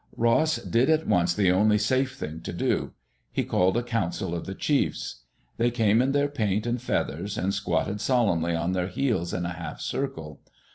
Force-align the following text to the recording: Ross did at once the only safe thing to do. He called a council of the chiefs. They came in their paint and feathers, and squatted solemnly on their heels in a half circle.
Ross 0.17 0.55
did 0.55 0.89
at 0.89 1.05
once 1.05 1.31
the 1.31 1.51
only 1.51 1.77
safe 1.77 2.15
thing 2.15 2.41
to 2.41 2.51
do. 2.51 2.91
He 3.31 3.43
called 3.43 3.77
a 3.77 3.83
council 3.83 4.33
of 4.33 4.47
the 4.47 4.55
chiefs. 4.55 5.25
They 5.57 5.69
came 5.69 6.01
in 6.01 6.11
their 6.11 6.27
paint 6.27 6.65
and 6.65 6.81
feathers, 6.81 7.37
and 7.37 7.53
squatted 7.53 8.01
solemnly 8.01 8.55
on 8.55 8.71
their 8.71 8.87
heels 8.87 9.31
in 9.31 9.45
a 9.45 9.53
half 9.53 9.79
circle. 9.79 10.41